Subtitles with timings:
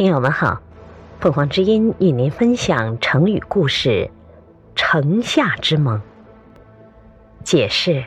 [0.00, 0.62] 听友们好，
[1.20, 4.10] 凤凰之音与您分享成语故事
[4.74, 6.00] “城下之盟”。
[7.44, 8.06] 解释：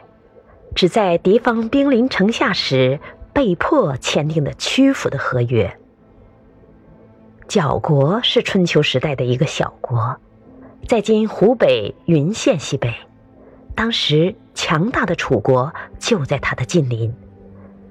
[0.74, 3.00] 指在敌方兵临城下时
[3.32, 5.78] 被迫签订的屈服的合约。
[7.48, 10.18] 角国是春秋时代的一个小国，
[10.88, 12.92] 在今湖北云县西北。
[13.76, 17.14] 当时强大的楚国就在它的近邻。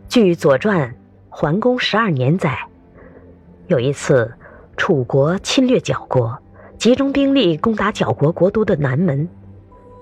[0.08, 0.90] 据《左传》
[1.30, 2.66] 桓公十二年载，
[3.72, 4.30] 有一次
[4.76, 6.38] 楚国侵略角国，
[6.76, 9.26] 集中兵力攻打角国国都的南门，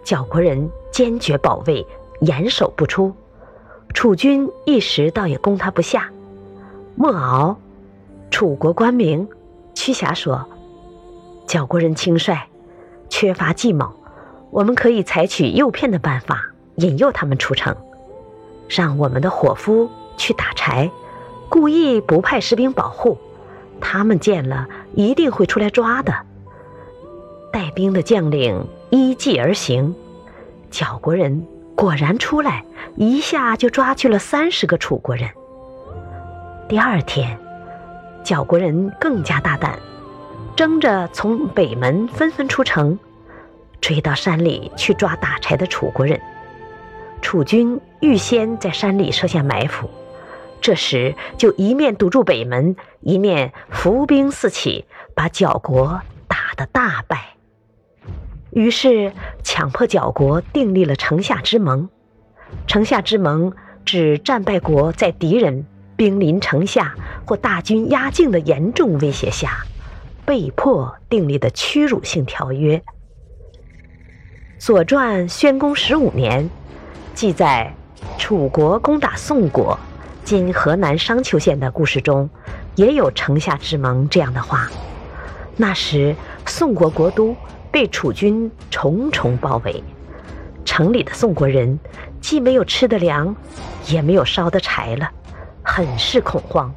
[0.02, 1.87] 角国人坚决保卫，
[2.23, 3.15] 严守不出，
[3.95, 6.10] 楚军一时倒也攻他不下。
[6.96, 7.56] 莫敖，
[8.29, 9.29] 楚国官名。
[9.73, 10.45] 屈瑕说
[11.46, 12.37] ：“角国人轻率，
[13.09, 13.88] 缺乏计谋，
[14.51, 16.43] 我们可以采取诱骗的办法，
[16.74, 17.77] 引诱他们出城，
[18.68, 20.91] 让我们的伙夫去打柴，
[21.48, 23.16] 故意不派士兵保护，
[23.81, 26.15] 他们见了一定会出来抓的。
[27.53, 29.95] 带兵的将领依计而行，
[30.71, 32.65] 角国人果然出来，
[32.97, 35.29] 一下就抓去了三十个楚国人。
[36.69, 37.37] 第二天。”
[38.23, 39.79] 角国人更加大胆，
[40.55, 42.97] 争着从北门纷纷出城，
[43.81, 46.21] 追到山里去抓打柴的楚国人。
[47.23, 49.89] 楚军预先在山里设下埋伏，
[50.61, 57.37] 这时就一面堵住北门，一面伏兵四起，把角国打得大败。
[58.51, 61.89] 于是强迫角国订立了城下之盟。
[62.67, 63.52] 城下之盟
[63.85, 65.67] 指战败国在敌人。
[65.97, 66.95] 兵临城下
[67.27, 69.67] 或大军压境的严重威胁下，
[70.25, 72.78] 被迫订立的屈辱性条约。
[74.59, 76.49] 《左传》宣公十五年
[77.12, 77.75] 记载，
[78.17, 79.78] 楚国攻打宋国
[80.25, 82.31] （今河南商丘县）的故事中，
[82.76, 84.69] 也有“城下之盟”这样的话。
[85.56, 86.15] 那时，
[86.47, 87.34] 宋国国都
[87.71, 89.83] 被楚军重重包围，
[90.65, 91.78] 城里的宋国人
[92.21, 93.34] 既没有吃的粮，
[93.89, 95.11] 也没有烧的柴了。
[95.62, 96.72] 很是恐慌，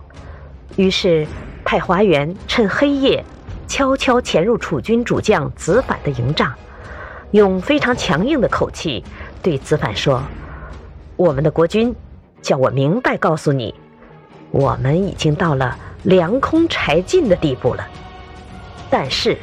[0.75, 1.25] 于是
[1.63, 3.23] 派华元趁黑夜，
[3.67, 6.53] 悄悄潜入楚军主将子反的营帐，
[7.31, 9.03] 用非常强硬的口气
[9.41, 10.21] 对子反说
[11.15, 11.95] ：“我们的国君
[12.43, 13.73] 叫我明白告诉你，
[14.51, 17.87] 我们已经到了粮空柴尽的地步了。
[18.91, 19.35] 但是，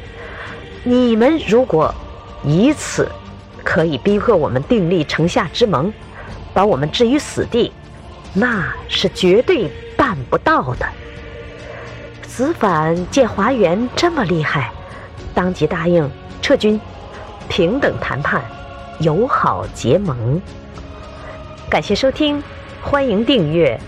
[0.85, 1.93] 你们如果
[2.43, 3.11] 以此
[3.63, 5.91] 可以逼迫我们订立城下之盟，
[6.53, 7.73] 把我们置于死地。”
[8.33, 10.87] 那是绝对办不到的。
[12.25, 14.71] 子反见华元这么厉害，
[15.33, 16.09] 当即答应
[16.41, 16.79] 撤军，
[17.49, 18.41] 平等谈判，
[18.99, 20.41] 友好结盟。
[21.69, 22.41] 感谢收听，
[22.83, 23.79] 欢迎订阅。